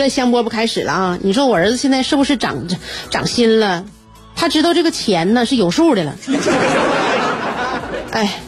[0.00, 1.18] 乐香饽饽开始了啊！
[1.22, 2.66] 你说我儿子现在是不是长
[3.10, 3.84] 长心了？
[4.34, 6.16] 他知道这个钱呢是有数的了。
[8.10, 8.40] 哎，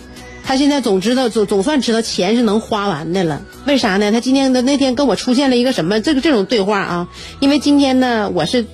[0.44, 3.42] 他现在总知道总总算知道钱是能花完的了。
[3.66, 4.10] 为啥呢？
[4.10, 7.08] 他今天的那天跟我出现了一个什么这个这种对话啊？
[7.40, 8.64] 因为今天呢，我是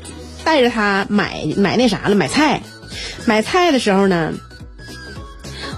[0.45, 2.63] 带着他买买那啥了，买菜。
[3.27, 4.33] 买菜的时候呢，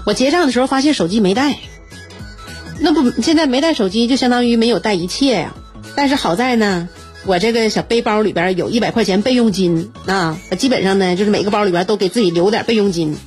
[0.05, 1.57] 我结账的时候发现手机没带。
[2.79, 5.53] 那不现在没带手机，就相当于没有带一切呀。
[5.95, 6.89] 但是好在呢，
[7.25, 13.17] 我这个小背包里边有一百块钱备用金啊，基本上呢就是每个包里边都给自己留点备用金。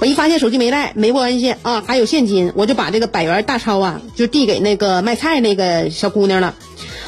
[0.00, 6.54] 我一发现手机没带，没关系啊，还有现金，我就把这个百元大钞啊就递给那个卖菜那个小姑娘了。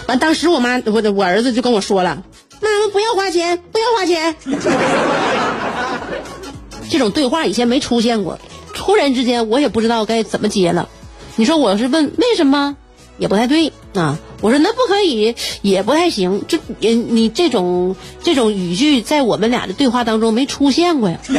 [0.07, 2.23] 完，当时我妈我我儿子就跟我说了
[2.61, 4.37] ：“妈妈不要花钱，不要花钱。
[6.91, 8.39] ”这种对话以前没出现过，
[8.75, 10.89] 突然之间我也不知道该怎么接了。
[11.37, 12.77] 你说我是问为什么？
[13.23, 14.19] 也不太对啊！
[14.41, 16.43] 我说那不可以，也不太行。
[16.49, 21.21] 这你你这种这种语句在我们俩的对话当中没出现过呀。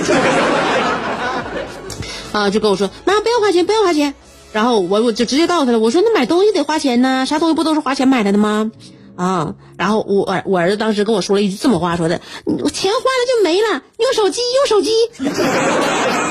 [2.32, 4.14] 啊，就跟我说妈不要花钱，不要花钱。
[4.54, 8.72] 然后我我就直接告诉他了，我说那买东西得花钱呢，啥东西不都是花钱买来的吗？
[9.18, 14.92] 啊，然后我我儿子当时跟我说了一句这么话，说的我钱花了就没了，用手机用手机。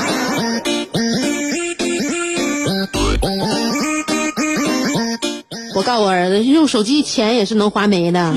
[5.83, 8.35] 告诉我儿子，用手机钱也是能花没的。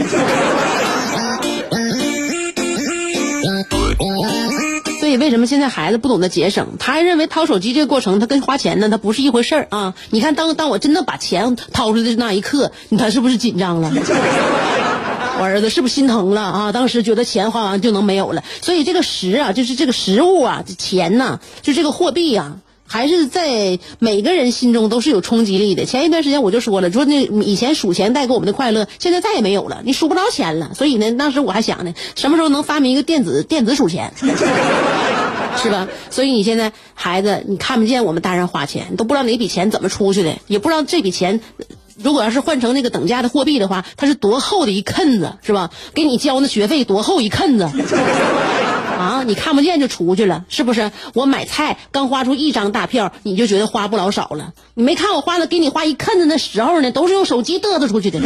[5.00, 6.68] 所以为什么现在孩子不懂得节省？
[6.80, 9.94] 他还认为掏手机这个过程，他跟花钱呢，他不是一回事儿啊！
[10.10, 13.92] 你看，当当我真的把钱掏出来的那一刻，他是不是紧张了？
[15.38, 16.72] 我儿子是不是心疼了啊？
[16.72, 22.56] 当时觉得钱花完就能没有了，所以这个实啊，就是这个实物啊，钱呐，就这个货币呀。
[22.88, 25.86] 还是在每个人心中都是有冲击力的。
[25.86, 30.72] 前一段时间我就说了，说那以前数钱带给我们的快乐，现在再也没有了，你数不着钱了。
[30.76, 34.14] 所以呢，当时我还想呢，什么时候能发明一个电子 电子数钱，
[35.62, 35.88] 是吧？
[36.12, 41.42] 所以你现在孩子，你看不见我们大人花钱，都不知道哪笔钱怎么出去的，也不知道这笔钱，
[41.98, 45.72] 如果要是换成那个等价的货币的话，它是多厚的一坑子，是吧？
[45.94, 47.70] 给你交那学费多厚一坑子。
[48.96, 50.92] 啊，你看不见就出去了，是不是？
[51.14, 54.54] 我买菜刚花出一张大票，你就觉得花不老少了。
[54.74, 58.20] 你没看我花的给你花一坑子的时候呢，都是用手机嘚瑟出去的。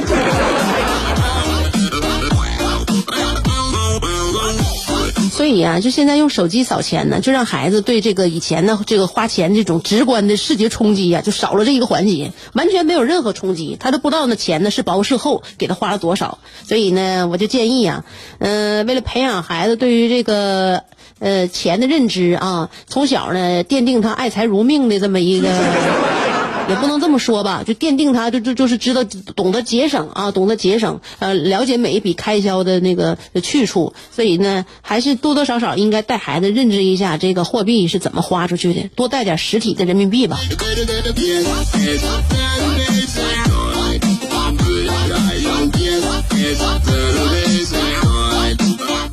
[5.40, 16.40] 所以啊，就现在用手机扫钱呢，就让孩子对这个以前的这个花钱这种直观的视觉冲击呀，就少了这一个环节，完全没有任何冲击，他都不知道那钱呢是薄是厚，给他花了多少。
[16.68, 18.04] 所以呢，我就建议啊，
[18.40, 20.84] 嗯，为了培养孩子对于这个
[21.20, 26.29] 呃钱的认知啊，从小呢奠定他爱财如命的这么一个。
[26.70, 40.38] 也不能这么说吧，就奠定他就就就是知道懂得节省啊，懂得节省，呃，了解每一笔开销的那个去处，所以呢，还是多多少少应该带孩子认知一下这个货币是怎么花出去的，多带点实体的人民币吧。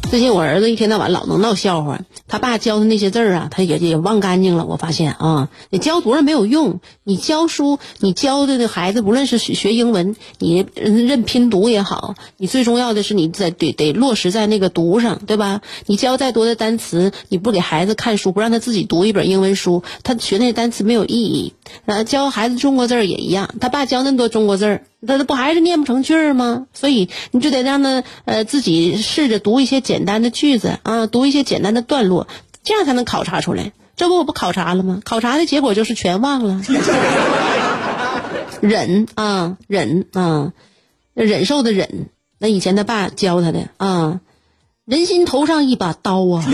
[0.08, 4.64] 最近我儿子一天到晚老能闹笑话，他爸教的那些字儿啊，他也也忘干净了。
[4.64, 15.60] 我发现啊，你教多少没有用，你教书，你教的那孩子，不论是学英文，你认拼读也好，你最重要的是你在得得落实在那个读上，对吧？
[15.86, 21.52] 你教再多的单词，你不给孩子看书，不让他自己读一本英文书，他学那单词没有意义。
[21.84, 24.82] 呃，教孩子中国字儿也一样，他爸教那么多中国字儿。
[25.06, 26.66] 他不还是念不成句儿吗？
[26.72, 32.26] 所以你就得让他呃自己试着读一些简单的句子啊，读一些简单的段落，
[32.64, 33.72] 这样才能考察出来。
[33.94, 35.00] 这不我不考察了吗？
[35.04, 36.60] 考察的结果就是全忘了。
[38.60, 40.52] 忍啊，忍啊，
[41.14, 42.08] 忍受的忍。
[42.38, 44.20] 那以前他爸教他的啊，
[44.84, 46.44] 人心头上一把刀啊，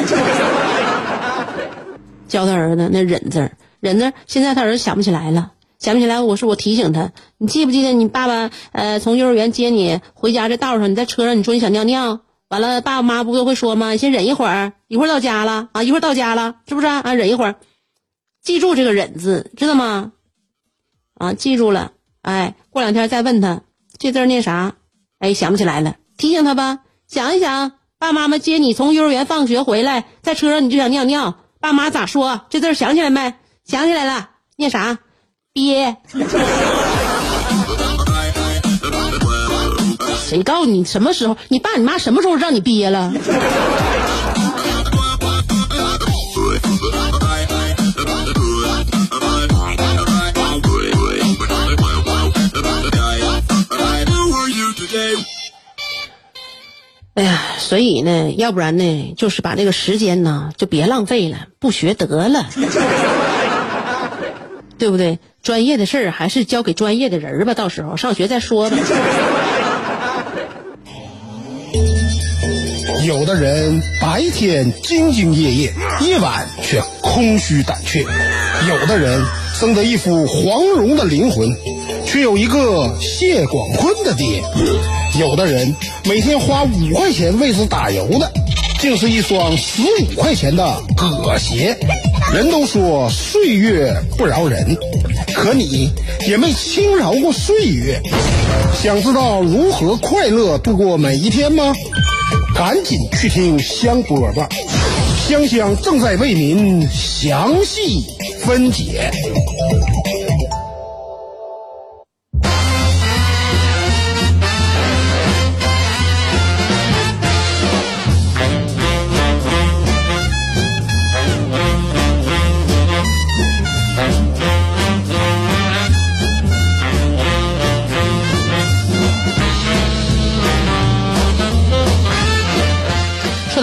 [2.29, 4.12] 教他儿子那忍字儿，忍字。
[4.26, 6.20] 现在他儿子想不起来了，想不起来。
[6.20, 13.90] 我说我提醒他，你记不记得你爸爸呃从幼儿园接你回家这道上，你在车上你说你想尿尿，完了爸爸妈妈不都会说吗？
[13.90, 17.12] 你先忍一会儿，一会儿到家了啊，一会儿到家了，是不是啊？
[17.12, 17.56] 忍一会儿，
[18.40, 20.12] 记住这个忍字，知道吗？
[21.14, 21.93] 啊，记住了。
[22.23, 23.62] 哎，过两天再问他
[23.99, 24.75] 这字念啥？
[25.19, 26.78] 哎，想不起来了，提醒他吧。
[27.08, 32.43] 想一想，爸妈妈接你从幼儿园放学回来，在车上你就想尿尿，爸妈咋说？
[32.49, 33.35] 这字想起来没？
[33.64, 34.99] 想起来了，念啥？
[35.53, 35.97] 憋。
[40.26, 41.37] 谁告诉你什么时候？
[41.49, 43.12] 你爸你妈什么时候让你憋了？
[57.14, 62.49] 哎呀，所以呢，要不然呢，就是把这个时间呢，就别浪费了，不学得了，
[64.82, 65.20] 对不对？
[65.44, 68.76] 专业的事儿还是交给专业的人吧，到时候上学再说吧。
[73.06, 78.00] 有的人白天兢兢业业，夜晚却空虚胆怯；
[78.69, 79.25] 有的人
[79.55, 81.49] 生得一副黄蓉的灵魂，
[82.05, 84.43] 却有一个谢广坤的爹；
[85.20, 85.76] 有的人
[86.08, 88.32] 每天花五块钱为此打油的，
[88.82, 91.79] 竟是一双十五块钱的葛鞋。
[92.34, 94.76] 人都说岁月不饶人，
[95.32, 95.88] 可你
[96.26, 98.02] 也没轻饶过岁月。
[98.82, 101.73] 想知道如何快乐度过每一天吗？
[102.56, 104.49] 赶紧去听香饽吧，
[105.28, 108.05] 香香正在为您详细
[108.40, 109.12] 分解。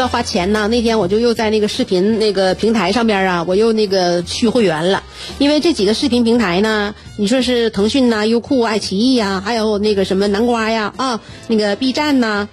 [0.02, 5.04] 要花钱呢，那天我就又在那个视频那个平台上边啊，我又那个续会员了。
[5.38, 12.48] 因为这几个视频平台呢，你说是腾讯呐、优酷、爱奇艺呀，还有那个什么南瓜呀啊，那个 B 站呐，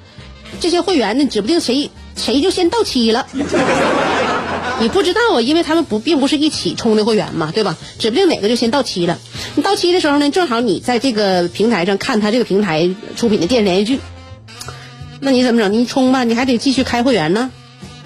[0.60, 3.26] 这些会员呢，指不定谁谁就先到期了。
[4.78, 7.76] 你不知道啊，因为他们不并不是一起充的会员嘛，对吧？
[7.98, 9.18] 指不定哪个就先到期了。
[9.54, 14.00] 你到期的时候呢，正好你在这个平台上看他这个平台出品的电视连续剧。
[15.26, 15.72] 那你怎么整？
[15.72, 17.50] 你充吧，你还得继续开会员呢。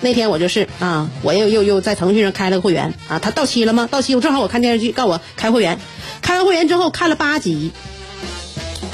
[0.01, 3.87] 那天我就是啊，我又又又在腾讯上开了个会员啊，它到期了吗？
[3.91, 5.79] 到期，我正好我看电视剧，告我开会员。
[6.23, 7.73] 开完会员之后看了八集，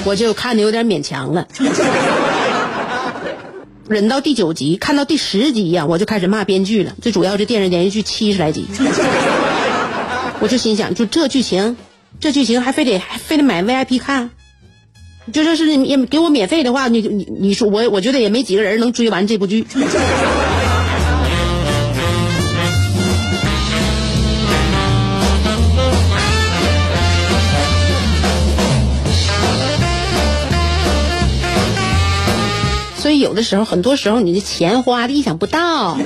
[0.03, 1.47] 我就看的有点勉强了。
[3.87, 6.95] 忍到第九集，看到第十集呀，我就开始骂编剧了。
[7.01, 8.65] 最主要这电视连续剧七十来集，
[10.41, 11.77] 我就心想，就这剧情，
[12.19, 14.31] 这剧情还非得还非得买 VIP 看。
[15.33, 19.65] 就说是也给我免费的话，你你你说我我觉得也没几个人能追完这部剧。
[32.97, 35.97] 所以有的时候，很多时候你的钱花的意想不到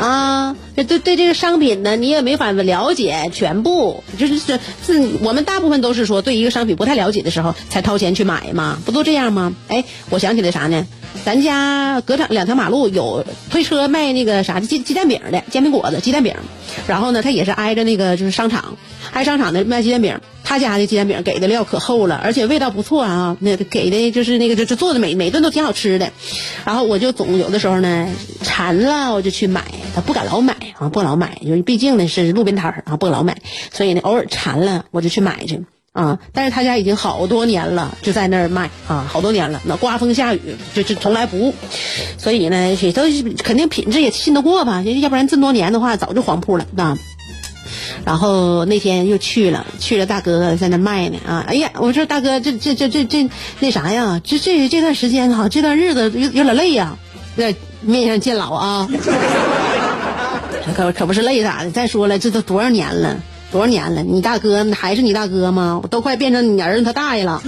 [0.00, 0.56] 啊。
[0.84, 9.54] 对对，这个商品呢，你也没法了解全部，就是是是我们大部分都是说对一个商品不太了解的时候才掏钱去买嘛，不都这样吗？
[9.68, 10.86] 哎，我想起来啥呢？
[11.24, 16.36] 咱家隔两两条马路有推车卖那个啥鸡鸡蛋饼的煎饼果子鸡蛋饼，
[16.86, 18.76] 然后呢，他也是挨着那个就是商场，
[19.12, 26.10] 挨商场的卖鸡蛋饼，他家的鸡蛋饼给的料可厚了，而且味道不错啊，那给的就是那个就就做的每每顿都挺好吃的，
[26.64, 28.08] 然后我就总有的时候呢
[28.42, 29.64] 馋了我就去买，
[29.94, 33.36] 他不敢老买啊，不老买，因为毕竟呢是路边摊儿啊，不老买，
[33.72, 35.64] 所以呢偶尔馋了我就去买去。
[35.92, 36.20] 啊！
[36.32, 39.60] 但是他家已经好多年了，就在那儿卖啊，好多年了。
[39.64, 40.40] 那刮风下雨
[40.72, 41.52] 就是从来不误，
[42.16, 43.02] 所以呢，也都
[43.42, 44.82] 肯定品质也信得过吧？
[44.82, 46.96] 要不然这么多年的话，早就黄铺了啊。
[48.04, 51.44] 然后那天又去了，去了大哥在那卖呢啊！
[51.46, 53.28] 哎呀，我说大哥，这这这这这
[53.58, 54.20] 那啥呀？
[54.24, 56.96] 这这这段时间哈，这段日子有有点累呀，
[57.36, 58.88] 有点面上见老啊。
[60.74, 61.70] 可可不是累咋的？
[61.70, 63.16] 再说了，这都多少年了？
[63.52, 64.02] 多少年了？
[64.02, 65.80] 你大哥还是你大哥吗？
[65.82, 67.42] 我都快变成你儿子他大爷了。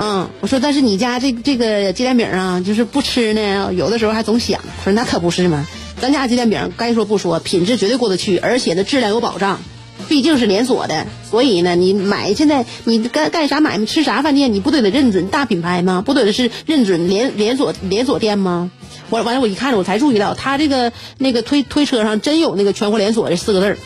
[0.00, 4.60] 嗯，我说，但是你家这这个鸡蛋饼啊，就是不吃呢，有的时候还总想。
[4.78, 5.66] 他说那可不是吗？
[6.00, 9.60] 咱家鸡蛋饼该说不说，品质绝对过得去，而且呢质量有保障。
[10.06, 16.02] 毕竟是连锁的，所以呢，你买现在你干干啥买卖吃啥饭店，你不得得认准大品牌吗？
[16.04, 18.70] 不得是认准连连锁连锁店吗？
[19.08, 23.78] 我完了，我一看我才注意到，他这个那个推推车上真有那个全国连锁这四个字儿。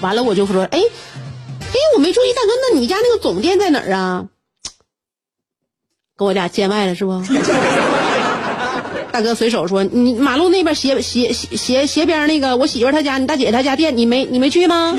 [0.00, 4.28] 完了，我就说，哎，哎，我没注意，大哥，那你家那个总店在哪儿啊？
[6.16, 7.20] 跟我俩见外了是不？
[9.14, 14.92] 大哥随手说：“你马路那边斜斜斜斜边那个我媳妇她家，你大姐她家店，你没你没去吗？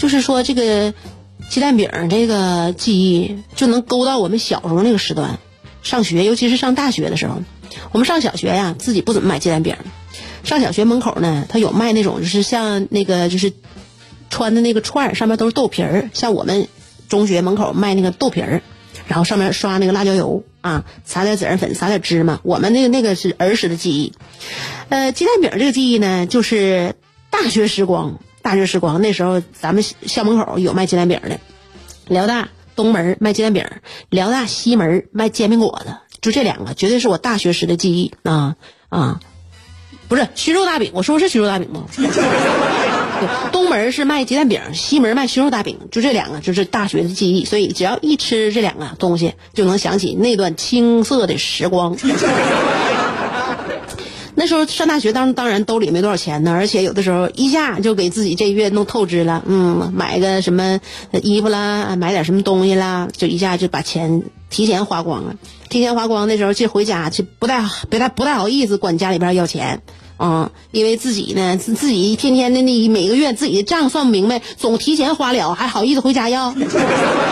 [0.00, 0.94] 就是说，这个
[1.50, 5.38] 鸡蛋饼这个记忆就能勾到我们小时候那个时段，
[5.82, 7.42] 上学，尤其是上大学的时候。
[7.92, 9.76] 我们上小学呀，自己不怎么买鸡蛋饼。
[10.42, 13.52] 上小学门口呢，他有卖那种，就是像那个就是
[14.30, 16.08] 穿的那个串儿，上面都是豆皮儿。
[16.14, 16.66] 像我们
[17.10, 18.62] 中学门口卖那个豆皮儿，
[19.06, 22.40] 然后上面刷那个辣椒油啊，撒点孜然粉，撒点芝麻。
[22.42, 24.14] 我们那个那个是儿时的记忆。
[24.88, 26.94] 呃，鸡蛋饼这个记忆呢，就是
[27.28, 28.18] 大学时光。
[28.42, 31.38] 大学时光，那时候咱们校门口有卖鸡蛋饼的，
[32.08, 33.66] 辽大东门卖鸡蛋饼，
[34.08, 38.56] 辽大西门卖煎饼果子，就这两个，绝对是我大学时的记忆啊
[38.88, 39.20] 啊！
[40.08, 41.84] 不是熏肉大饼，我说的是熏肉大饼吗？
[43.52, 51.96] 东门是卖鸡蛋饼，西门卖熏肉大饼，就这两个就是大学的记忆，所以只要一吃这两个东西，就能想起那段青涩的时光。
[54.40, 60.80] 那时候上大学，当当然兜里没多少钱呢，而且有的时候一下就给自己这月弄透支了，嗯，买个什么
[61.22, 65.36] 衣服啦，买点什么东西啦，就一下就把钱提前花光了。
[65.68, 69.82] 提前花光那时候，去回家就不太不太不太好意思管家里边要钱，
[70.16, 76.54] 啊，因为自己呢自己一天天的那每个月自己的账算不明白，总提前花了，还好意思回家要？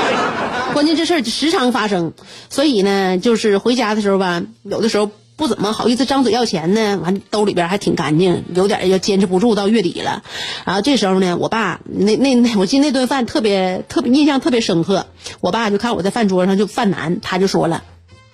[0.74, 2.12] 关键这事儿时常发生，
[2.50, 5.10] 所以呢，就是回家的时候吧，有的时候。
[5.38, 10.24] 不怎么好意思张嘴要钱呢，完兜里边还挺干净，有点要坚持不住到月底了，
[10.64, 15.06] 然后这时候呢，我爸那那那，我记得那顿饭特别特别印象特别深刻，
[15.40, 17.84] 我爸就看我在饭桌上就犯难，他就说了，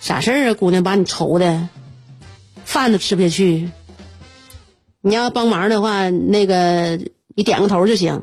[0.01, 1.69] 啥事儿啊，姑娘把你愁的，
[2.65, 3.69] 饭都吃不下去，
[5.03, 6.99] 你要帮忙的话，那个
[7.37, 8.23] 你点个头就行。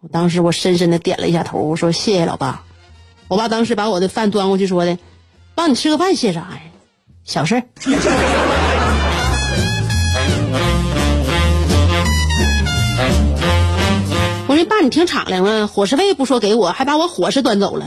[0.00, 2.64] 我当时我深深的点了一下头，我说谢谢老爸。
[3.28, 4.98] 我爸当时把我的饭端过去说的，
[5.54, 6.62] 帮你吃个饭谢啥呀？
[7.24, 7.62] 小事。
[14.46, 17.86] 我说爸，你挺敞亮啊，伙食费不说给我，还把我伙食端走了。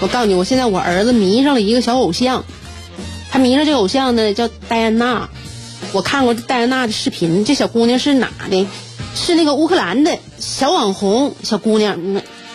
[0.00, 2.44] 我告诉你，我现在我儿子迷上了一个小偶像，
[3.30, 5.28] 他迷上这个偶像呢，叫戴安娜。
[5.92, 8.66] 我看过戴安娜的视频，这小姑娘是哪的？
[9.14, 11.98] 是那个乌克兰的小网红小姑娘，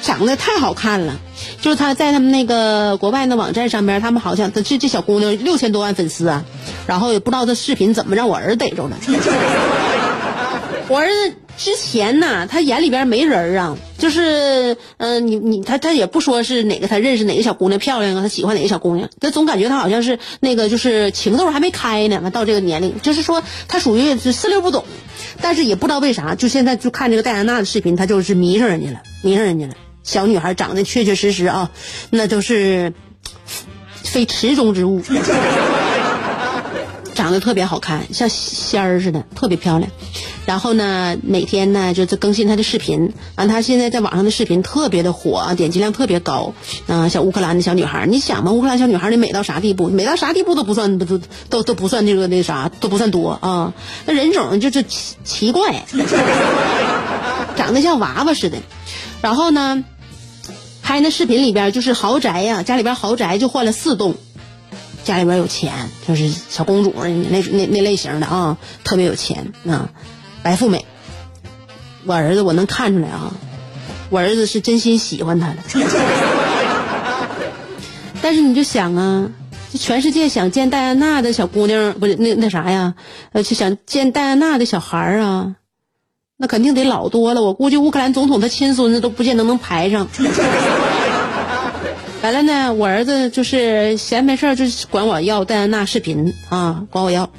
[0.02, 1.20] 长得太好看了。
[1.60, 6.46] 就是她在他们那个国外的网站上边，他们好像这这小姑娘六千多万粉丝啊。
[6.88, 8.98] 然后也不知道这视频怎么让我儿子逮着了。
[10.88, 11.43] 我儿子。
[11.56, 24.84] 之前呢，他眼里边没人啊，就是，嗯，你你他他也不说是哪个他认识哪个小姑娘漂亮啊，他喜欢哪个小姑娘，他总感觉他好像是那个就是情窦还没开呢，到这个年龄，就是说他属于是四六不懂，
[25.42, 29.74] 但是也不知道为啥，就现在就看这个戴安娜的视频，他就是迷上人家了，迷上人家了。
[30.04, 31.72] 小女孩长得确确实实啊，
[32.10, 32.94] 那都是
[33.94, 35.02] 非池中之物，
[37.14, 39.90] 长得特别好看，像仙儿似的，特别漂亮。
[40.46, 46.54] 然后呢，每天呢就更新他的视频，完他现在在网上的视频特别的火，点击量特别高。
[46.88, 49.88] 啊，像乌克兰的小女孩，你想嘛，乌克兰小女孩得美到啥地步？
[49.88, 51.20] 美到啥地步都不算，都
[51.50, 53.74] 都都不算这个那啥，都不算多啊。
[54.06, 55.86] 那人种就是奇奇怪，
[57.56, 58.58] 长得像娃娃似的。
[59.22, 59.84] 然后呢，
[60.82, 64.16] 拍那视频里边就是豪宅呀，家里边豪宅就换了四栋，
[65.06, 65.72] 家里边有钱，
[66.06, 69.90] 就是小公主那那那类型的啊，特别有钱啊。
[70.44, 70.86] 白富美，
[72.06, 73.34] 我儿子我能看出来啊，
[74.10, 75.56] 我儿子是真心喜欢她的。
[78.22, 79.30] 但是你就想啊，
[79.72, 82.96] 这全世界想见戴安娜的小姑娘，不是那那啥呀？
[83.32, 85.56] 呃，就想见戴安娜的小孩儿啊，
[86.38, 87.42] 那肯定得老多了。
[87.42, 90.08] 我估计乌克兰总统他亲孙子都不见得能排上。
[92.22, 97.30] 完了呢，我儿子就是闲没事儿就管我要戴安娜视频啊，管我要，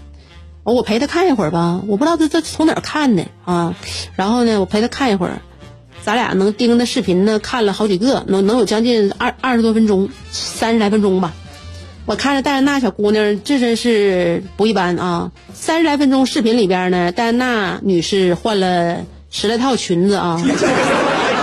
[0.73, 3.75] 我陪他看一会儿吧，我不知道他他从哪儿看的啊，
[4.17, 5.43] 然后呢，我陪他看一会儿，
[6.03, 11.33] 咱俩能盯着视频呢看了好几个，能能有将近二二十多分钟，三十来分钟吧。
[12.07, 15.33] 我看着戴安娜小姑娘，这真是不一般啊！
[15.55, 20.43] 三十来分钟视频里边呢，戴安娜女士换了十来套裙子啊，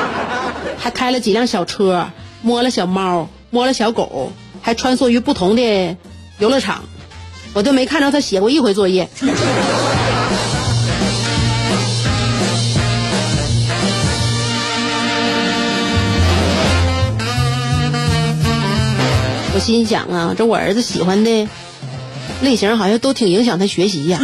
[0.78, 2.10] 还开了几辆小车，
[2.44, 5.98] 摸了小猫，摸了小狗，还穿梭于不同的
[6.38, 6.84] 游乐场，
[7.54, 9.10] 我都没看着他写过一回作业。
[19.54, 21.48] 我心想啊，这我儿子喜欢的
[22.42, 24.20] 类型好像都挺影响他学习呀。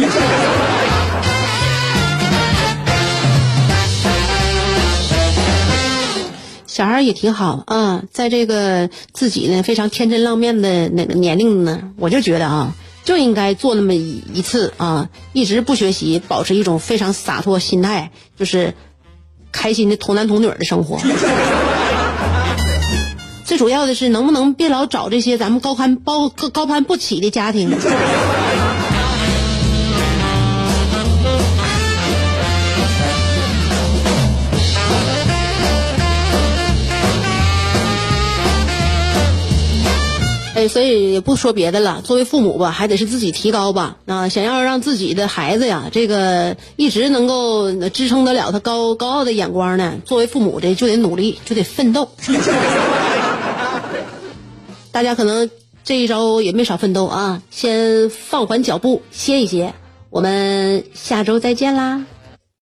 [6.66, 12.72] 小孩也挺好啊，在这个自己呢非常天真浪漫的那个年龄呢，我就觉得啊，
[13.08, 18.74] 就应该做那么一一次啊，一直不学习，保持一种非常洒脱心态，就是
[19.50, 21.00] 开心的童男童女的生活。
[23.46, 27.70] 最主要的是，能不能别老找这些咱们高攀高高攀不起的家庭？
[40.68, 43.96] 所以也不说别的了，作为父母吧，还得是自己提高吧。
[44.06, 52.08] 啊，想要让自己的孩子呀，这个一直能够支撑得了他高高傲的眼光呢，作为父母的就得努力，就得奋斗。
[54.92, 55.50] 大家可能
[55.84, 59.74] 这一周也没少奋斗啊，先放缓脚步，歇一歇。
[60.10, 62.04] 我们下周再见啦。